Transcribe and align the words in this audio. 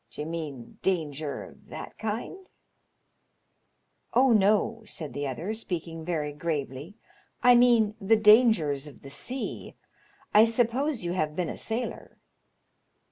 D'ye 0.09 0.25
mean 0.25 0.79
danger 0.81 1.43
of 1.43 1.67
that 1.67 1.95
kind?"" 1.99 2.49
Oh 4.15 4.31
no!" 4.33 4.81
said 4.87 5.13
the 5.13 5.27
other, 5.27 5.53
speaking 5.53 6.03
very 6.03 6.33
gravely, 6.33 6.95
*' 7.19 7.43
I 7.43 7.53
mean 7.53 7.93
the 8.01 8.17
dangers 8.17 8.87
of 8.87 9.03
the 9.03 9.11
sea. 9.11 9.75
I 10.33 10.45
suppose 10.45 11.05
you 11.05 11.11
have 11.13 11.35
been 11.35 11.49
a 11.49 11.55
sailor 11.55 12.17